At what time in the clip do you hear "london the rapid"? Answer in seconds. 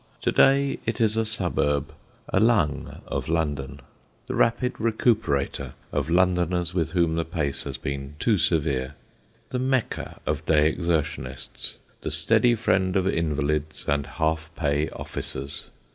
3.29-4.73